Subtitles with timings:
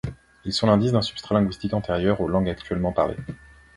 [0.45, 3.17] Ils sont l'indice d'un substrat linguistique antérieur aux langues actuellement parlées.